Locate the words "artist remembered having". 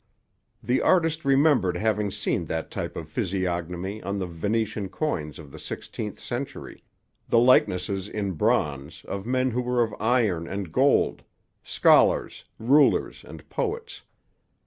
0.81-2.09